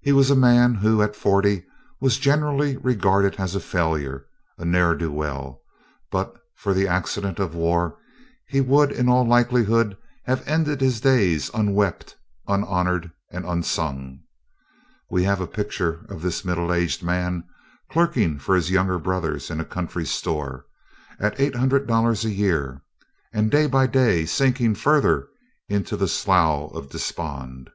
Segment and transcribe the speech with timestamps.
[0.00, 1.62] Here was a man who, at forty,
[2.00, 4.26] was generally regarded as a failure,
[4.58, 5.62] a ne'er do well.
[6.10, 7.96] But for the accident of war
[8.48, 12.16] he would in all likelihood have ended his days "unwept,
[12.48, 14.24] unhonored, and unsung."
[15.08, 17.44] We have a picture of this middle aged man,
[17.88, 20.66] clerking for his younger brothers in a country store,
[21.20, 22.82] at eight hundred dollars a year,
[23.32, 25.28] and day by day sinking further
[25.68, 27.70] into the slough of despond.